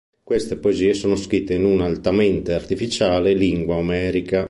[0.23, 4.39] Queste poesie sono scritte in un'altamente artificiale lingua omerica.